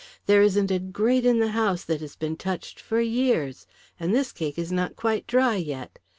"There 0.25 0.41
isn't 0.41 0.71
a 0.71 0.79
grate 0.79 1.27
in 1.27 1.37
the 1.37 1.51
house 1.51 1.83
that 1.83 2.01
has 2.01 2.15
been 2.15 2.35
touched 2.35 2.79
for 2.79 2.99
years. 2.99 3.67
And 3.99 4.15
this 4.15 4.31
cake 4.31 4.57
is 4.57 4.71
not 4.71 4.95
quite 4.95 5.27
dry 5.27 5.57
yet. 5.57 5.99